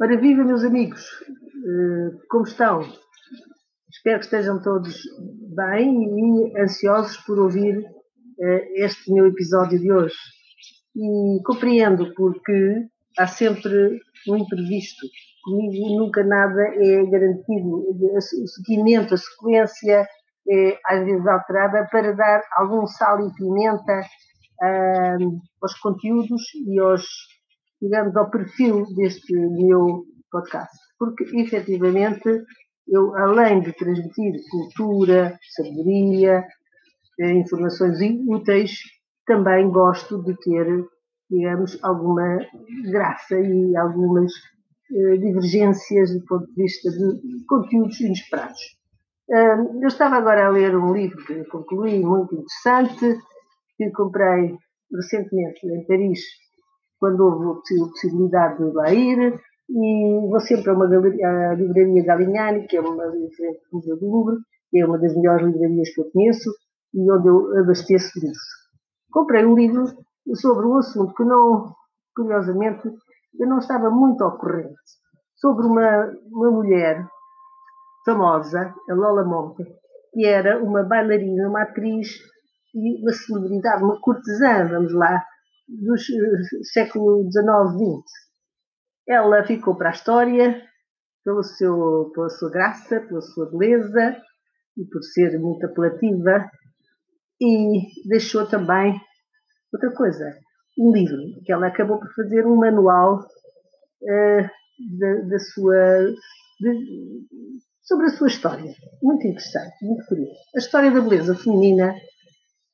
[0.00, 1.02] Ora, viva, meus amigos!
[1.02, 2.82] Uh, como estão?
[3.90, 5.02] Espero que estejam todos
[5.56, 10.14] bem e ansiosos por ouvir uh, este meu episódio de hoje.
[10.94, 12.86] E compreendo porque
[13.18, 13.98] há sempre
[14.28, 15.06] um imprevisto.
[15.42, 17.84] Comigo nunca nada é garantido.
[17.90, 20.06] O seguimento, a sequência
[20.48, 24.02] é às vezes alterada para dar algum sal e pimenta
[24.62, 27.04] uh, aos conteúdos e aos
[27.84, 30.74] digamos, ao perfil deste meu podcast.
[30.98, 32.42] Porque, efetivamente,
[32.88, 36.44] eu, além de transmitir cultura, sabedoria,
[37.20, 38.78] eh, informações úteis,
[39.26, 40.66] também gosto de ter,
[41.30, 42.38] digamos, alguma
[42.90, 44.32] graça e algumas
[44.92, 48.60] eh, divergências do ponto de vista de conteúdos inesperados.
[49.26, 53.18] Eu estava agora a ler um livro que concluí, muito interessante,
[53.78, 54.54] que comprei
[54.94, 56.20] recentemente em Paris,
[56.98, 62.04] quando houve a possibilidade de lá ir, e vou sempre a uma galeria, a livraria
[62.04, 64.36] Galignani, que é uma livraria do Louvre,
[64.70, 66.50] que é uma das melhores livrarias que eu conheço,
[66.94, 68.38] e onde eu abasteço livros.
[69.10, 69.84] Comprei um livro
[70.34, 71.74] sobre um assunto que não,
[72.14, 72.88] curiosamente,
[73.38, 74.74] eu não estava muito ao corrente,
[75.36, 77.06] sobre uma, uma mulher
[78.04, 79.64] famosa, a Lola Monte,
[80.12, 82.18] que era uma bailarina, uma atriz
[82.74, 85.24] e uma celebridade, uma cortesã, vamos lá,
[85.68, 85.94] do
[86.64, 88.24] século XIX, XX.
[89.08, 90.62] Ela ficou para a história
[91.24, 94.16] pelo seu, pela sua graça, pela sua beleza
[94.76, 96.50] e por ser muito apelativa
[97.40, 99.00] e deixou também
[99.72, 100.36] outra coisa,
[100.78, 104.50] um livro, que ela acabou por fazer um manual uh,
[104.98, 106.14] da, da, sua
[106.60, 107.26] de,
[107.82, 108.72] sobre a sua história.
[109.02, 110.34] Muito interessante, muito curioso.
[110.54, 111.94] A história da beleza feminina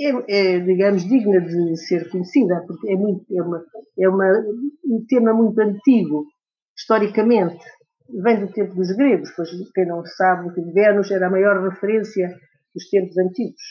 [0.00, 3.64] é, é, digamos, digna de ser conhecida, porque é, muito, é, uma,
[3.98, 4.44] é uma,
[4.84, 6.26] um tema muito antigo,
[6.76, 7.64] historicamente.
[8.22, 12.28] Vem do tempo dos gregos, pois quem não sabe que Vênus era a maior referência
[12.74, 13.62] dos tempos antigos.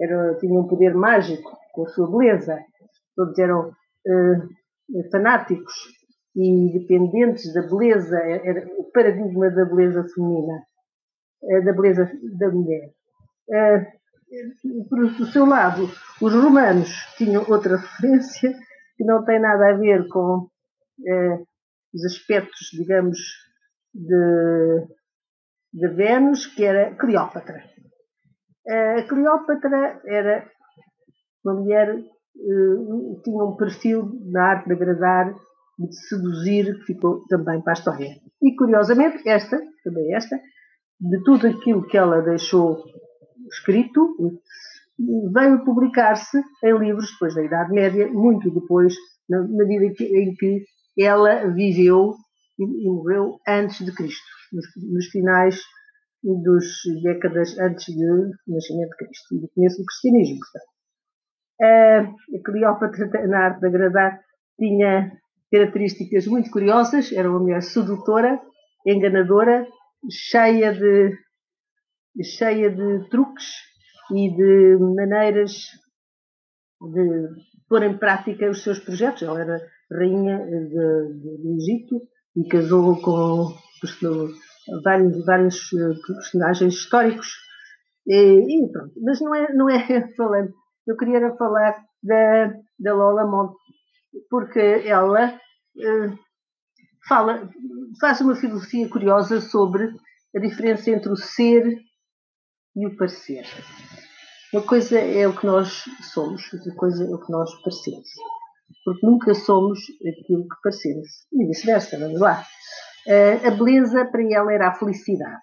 [0.00, 2.58] Era, tinha um poder mágico com a sua beleza.
[3.14, 5.74] Todos eram uh, fanáticos
[6.34, 10.62] e dependentes da beleza, era o paradigma da beleza feminina,
[11.42, 12.90] uh, da beleza da mulher.
[13.48, 13.99] Uh,
[14.88, 18.52] por seu lado, os romanos tinham outra referência
[18.96, 20.48] que não tem nada a ver com
[21.06, 21.42] eh,
[21.94, 23.18] os aspectos, digamos,
[23.94, 24.86] de,
[25.72, 27.64] de Vênus, que era Cleópatra.
[28.68, 30.48] A Cleópatra era
[31.44, 35.34] uma mulher eh, tinha um perfil na arte de agradar
[35.78, 38.10] de seduzir que ficou também para a história.
[38.42, 40.36] E curiosamente, esta, também esta,
[41.00, 42.84] de tudo aquilo que ela deixou
[43.52, 44.16] escrito,
[45.32, 48.94] veio publicar-se em livros depois da Idade Média, muito depois,
[49.28, 50.64] na medida em que
[50.98, 52.14] ela viveu
[52.58, 55.60] e morreu antes de Cristo, nos, nos finais
[56.22, 56.64] das
[57.02, 60.70] décadas antes do nascimento de Cristo, do começo do cristianismo, portanto.
[61.62, 64.20] A Cleópatra, na arte de agradar,
[64.58, 65.12] tinha
[65.50, 68.40] características muito curiosas, era uma mulher sedutora,
[68.86, 69.66] enganadora,
[70.10, 71.16] cheia de
[72.22, 73.46] cheia de truques
[74.12, 75.52] e de maneiras
[76.80, 77.28] de
[77.68, 79.22] pôr em prática os seus projetos.
[79.22, 79.60] Ela era
[79.90, 82.00] rainha do Egito
[82.36, 83.54] e casou com
[84.82, 87.28] vários, vários eh, personagens históricos.
[88.06, 88.92] E, e, pronto.
[89.02, 90.52] Mas não é, não é falando.
[90.86, 93.56] Eu queria falar da, da Lola Monte,
[94.28, 95.34] porque ela
[95.76, 96.18] uh,
[97.06, 97.48] fala,
[98.00, 99.92] faz uma filosofia curiosa sobre
[100.34, 101.78] a diferença entre o ser
[102.76, 103.44] e o parecer.
[104.52, 108.08] Uma coisa é o que nós somos, outra coisa é o que nós parecemos.
[108.84, 111.08] Porque nunca somos aquilo que parecemos.
[111.32, 112.44] E vice-versa, vamos lá.
[113.44, 115.40] A beleza para ela era a felicidade.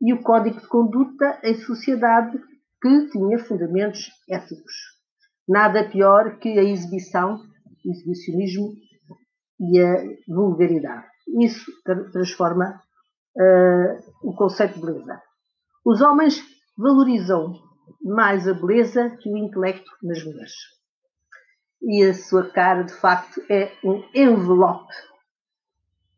[0.00, 2.38] E o código de conduta em sociedade
[2.82, 4.74] que tinha fundamentos éticos.
[5.48, 7.40] Nada pior que a exibição,
[7.84, 8.72] o exibicionismo
[9.60, 11.06] e a vulgaridade.
[11.40, 11.70] Isso
[12.12, 12.82] transforma
[13.36, 15.22] uh, o conceito de beleza.
[15.86, 16.42] Os homens
[16.76, 17.52] valorizam
[18.02, 20.52] mais a beleza que o intelecto nas mulheres.
[21.80, 24.92] E a sua cara, de facto, é um envelope.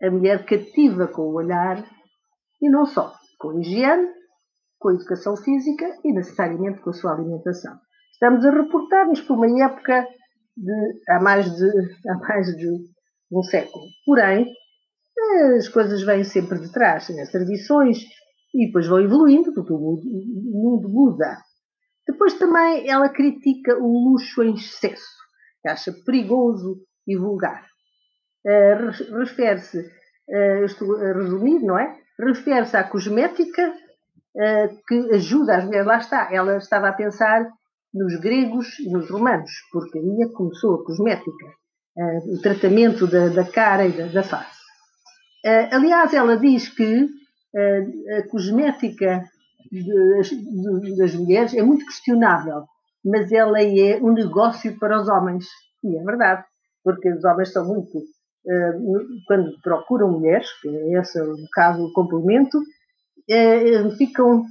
[0.03, 1.85] A mulher cativa com o olhar
[2.63, 4.09] e não só, com higiene,
[4.79, 7.79] com educação física e necessariamente com a sua alimentação.
[8.11, 10.09] Estamos a reportar-nos por uma época
[10.57, 11.69] de há mais de,
[12.09, 12.69] há mais de
[13.31, 13.85] um século.
[14.07, 14.51] Porém,
[15.59, 17.11] as coisas vêm sempre de trás.
[17.11, 17.99] As tradições
[18.55, 21.39] e depois vão evoluindo, porque o mundo muda.
[22.07, 25.19] Depois também ela critica o luxo em excesso,
[25.61, 27.67] que acha perigoso e vulgar.
[28.47, 31.99] uh, refere-se, uh, estou a resumir, não é?
[32.19, 35.87] Refere-se à cosmética uh, que ajuda as mulheres.
[35.87, 37.47] Lá está, ela estava a pensar
[37.93, 41.47] nos gregos e nos romanos, porque aí começou a cosmética,
[42.27, 44.61] o tratamento da, da, cara e da, da face.
[45.73, 47.09] aliás, ela diz que
[47.55, 49.25] a cosmética
[49.71, 50.31] das,
[50.97, 52.65] das mulheres é muito questionável,
[53.05, 55.47] mas ela é um negócio para os homens.
[55.85, 56.45] E é verdade,
[56.83, 57.99] porque os homens são muito,
[58.47, 58.73] eh,
[59.27, 62.59] quando procuram mulheres, que é esse o caso, o complemento,
[63.29, 64.45] eh, ficam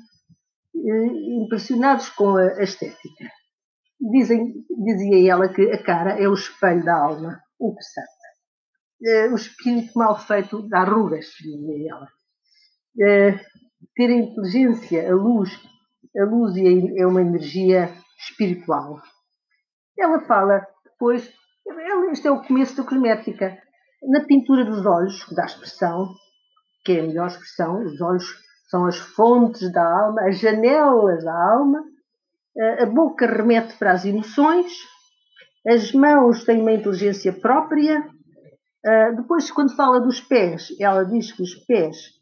[0.76, 1.06] eh,
[1.44, 3.26] impressionados com a estética.
[4.00, 4.54] Dizem,
[4.86, 7.42] dizia ela que a cara é o espelho da alma.
[7.60, 8.18] Interessante.
[9.32, 12.08] O espírito mal feito dá rugas, dizia ela.
[12.98, 15.52] Ter a inteligência, a luz,
[16.20, 19.00] a luz é uma energia espiritual.
[19.98, 21.32] Ela fala depois,
[22.12, 23.58] este é o começo da cosmética.
[24.02, 26.10] Na pintura dos olhos, dá expressão,
[26.84, 28.26] que é a melhor expressão, os olhos
[28.68, 31.84] são as fontes da alma, as janelas da alma,
[32.80, 34.72] a boca remete para as emoções,
[35.68, 38.10] as mãos têm uma inteligência própria.
[39.16, 42.17] Depois, quando fala dos pés, ela diz que os pés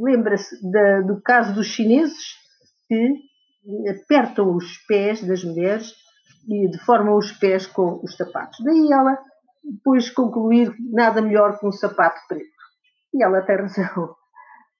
[0.00, 0.56] lembra-se
[1.06, 2.34] do caso dos chineses
[2.88, 3.20] que
[3.90, 5.92] apertam os pés das mulheres
[6.48, 8.58] e deformam os pés com os sapatos.
[8.64, 9.18] Daí ela
[9.64, 12.44] depois concluir nada melhor que um sapato preto.
[13.14, 14.14] E ela tem razão.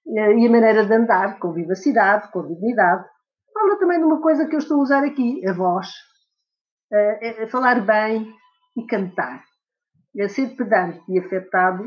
[0.05, 3.05] E a maneira de andar, com vivacidade, com dignidade.
[3.51, 5.87] Fala também de uma coisa que eu estou a usar aqui, a voz.
[6.93, 8.31] É, é falar bem
[8.77, 9.43] e cantar.
[10.17, 11.83] É ser pedante e afetado,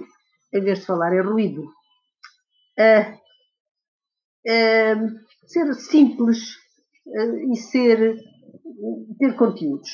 [0.53, 1.65] em vez de falar é ruído.
[2.79, 3.19] É,
[4.47, 4.95] é,
[5.47, 6.57] ser simples,
[7.51, 8.17] e ser,
[9.19, 9.91] ter conteúdos.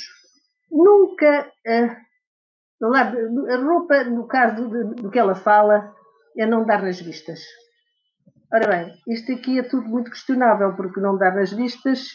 [0.70, 1.50] Nunca
[2.82, 5.94] a roupa, no caso do que ela fala,
[6.36, 7.40] é não dar nas vistas.
[8.52, 12.08] Ora bem, isto aqui é tudo muito questionável, porque não dar nas vistas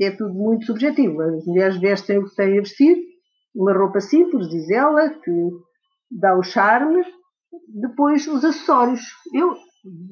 [0.00, 1.22] é tudo muito subjetivo.
[1.22, 2.96] As mulheres vestem o que têm a vestir,
[3.54, 5.50] uma roupa simples, diz ela, que
[6.10, 7.02] dá o charme.
[7.68, 9.02] Depois, os acessórios.
[9.32, 9.56] Eu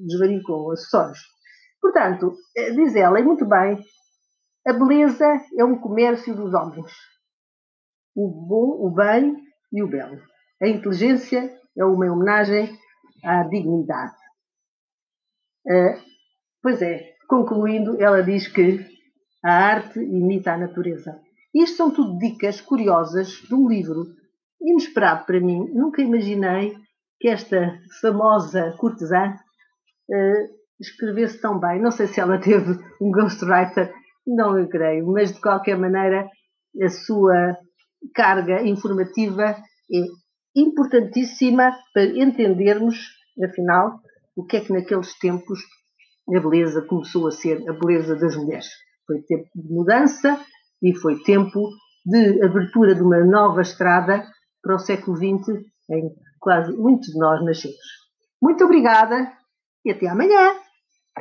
[0.07, 1.19] desvario com acessórios.
[1.81, 3.79] Portanto, eh, diz ela, e muito bem,
[4.67, 5.27] a beleza
[5.59, 6.91] é um comércio dos homens.
[8.17, 9.37] O bom, o bem
[9.73, 10.21] e o belo.
[10.63, 12.79] A inteligência é uma homenagem
[13.25, 14.15] à dignidade.
[15.67, 16.01] Uh,
[16.63, 18.87] pois é, concluindo, ela diz que
[19.45, 21.21] a arte imita a natureza.
[21.55, 24.07] Isto são tudo dicas curiosas de um livro
[24.61, 25.71] inesperado para mim.
[25.75, 26.75] Nunca imaginei
[27.25, 30.49] que esta famosa cortesã uh,
[30.79, 31.81] escrevesse tão bem.
[31.81, 33.91] Não sei se ela teve um ghostwriter
[34.27, 36.29] não eu creio, mas de qualquer maneira
[36.83, 37.57] a sua
[38.15, 39.57] carga informativa
[39.91, 40.01] é
[40.55, 42.95] importantíssima para entendermos,
[43.43, 44.01] afinal,
[44.37, 45.61] o que é que naqueles tempos
[46.29, 48.69] a beleza começou a ser a beleza das mulheres.
[49.07, 50.39] Foi tempo de mudança
[50.83, 51.71] e foi tempo
[52.05, 54.27] de abertura de uma nova estrada
[54.63, 56.11] para o século XX, em
[56.45, 57.79] quase muitos de nós nascemos.
[58.41, 59.33] Muito obrigada
[59.83, 60.64] e até amanhã!